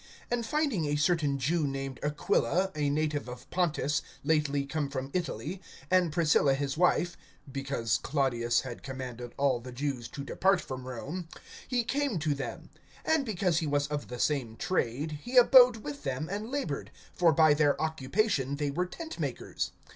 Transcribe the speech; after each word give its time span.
(2)And 0.31 0.43
finding 0.45 0.85
a 0.85 0.95
certain 0.95 1.37
Jew 1.37 1.67
named 1.67 1.99
Aquila, 2.01 2.71
a 2.73 2.89
native 2.89 3.29
of 3.29 3.47
Pontus, 3.51 4.01
lately 4.23 4.65
come 4.65 4.89
from 4.89 5.11
Italy, 5.13 5.61
and 5.91 6.11
Priscilla 6.11 6.55
his 6.55 6.75
wife 6.75 7.15
(because 7.51 7.99
Claudius 7.99 8.61
had 8.61 8.81
commanded 8.81 9.35
all 9.37 9.59
the 9.59 9.71
Jews 9.71 10.07
to 10.07 10.23
depart 10.23 10.59
from 10.59 10.87
Rome), 10.87 11.27
he 11.67 11.83
came 11.83 12.17
to 12.17 12.33
them; 12.33 12.71
(3)and 13.05 13.25
because 13.25 13.59
he 13.59 13.67
was 13.67 13.85
of 13.89 14.07
the 14.07 14.17
same 14.17 14.55
trade, 14.57 15.19
he 15.21 15.37
abode 15.37 15.83
with 15.83 16.01
them, 16.01 16.27
and 16.31 16.49
labored; 16.49 16.89
for 17.13 17.31
by 17.31 17.53
their 17.53 17.79
occupation 17.79 18.55
they 18.55 18.71
were 18.71 18.87
tentmakers. 18.87 19.69